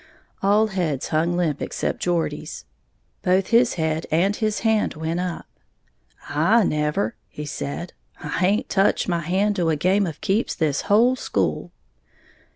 All 0.41 0.65
heads 0.69 1.09
hung 1.09 1.37
limp 1.37 1.61
except 1.61 1.99
Geordie's. 2.01 2.65
Both 3.21 3.49
his 3.49 3.75
head 3.75 4.07
and 4.11 4.35
his 4.35 4.61
hand 4.61 4.95
went 4.95 5.19
up. 5.19 5.45
"I 6.27 6.63
never," 6.63 7.13
he 7.29 7.45
said, 7.45 7.93
"I 8.19 8.29
haint 8.29 8.67
toch 8.67 9.07
my 9.07 9.19
hand 9.19 9.57
to 9.57 9.69
a 9.69 9.75
game 9.75 10.07
of 10.07 10.19
keeps 10.19 10.55
this 10.55 10.81
whole 10.89 11.15
school." 11.15 11.71